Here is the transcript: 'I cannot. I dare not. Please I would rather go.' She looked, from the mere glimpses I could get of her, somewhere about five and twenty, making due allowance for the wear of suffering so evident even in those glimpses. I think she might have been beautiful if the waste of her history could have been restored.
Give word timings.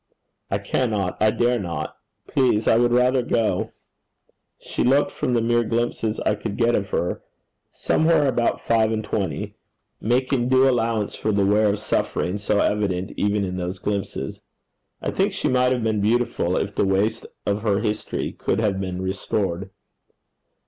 'I 0.49 0.57
cannot. 0.57 1.15
I 1.21 1.29
dare 1.29 1.59
not. 1.59 1.95
Please 2.27 2.67
I 2.67 2.75
would 2.75 2.91
rather 2.91 3.21
go.' 3.21 3.71
She 4.59 4.83
looked, 4.83 5.11
from 5.11 5.35
the 5.35 5.43
mere 5.43 5.63
glimpses 5.63 6.19
I 6.21 6.33
could 6.33 6.57
get 6.57 6.75
of 6.75 6.89
her, 6.89 7.21
somewhere 7.69 8.25
about 8.25 8.61
five 8.65 8.91
and 8.91 9.03
twenty, 9.03 9.57
making 9.99 10.47
due 10.49 10.67
allowance 10.67 11.13
for 11.13 11.31
the 11.31 11.45
wear 11.45 11.67
of 11.69 11.77
suffering 11.77 12.39
so 12.39 12.57
evident 12.57 13.11
even 13.15 13.45
in 13.45 13.57
those 13.57 13.77
glimpses. 13.77 14.41
I 15.03 15.11
think 15.11 15.33
she 15.33 15.47
might 15.47 15.71
have 15.71 15.83
been 15.83 16.01
beautiful 16.01 16.57
if 16.57 16.73
the 16.73 16.83
waste 16.83 17.27
of 17.45 17.61
her 17.61 17.77
history 17.81 18.31
could 18.31 18.59
have 18.59 18.81
been 18.81 19.03
restored. 19.03 19.69